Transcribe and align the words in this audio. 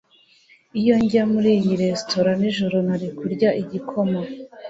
Iyo 0.79 0.95
njya 1.03 1.23
muri 1.31 1.49
iyo 1.59 1.75
resitora 1.83 2.31
nijoro 2.39 2.77
nari 2.87 3.07
kurya 3.17 3.49
igikoma 3.61 4.19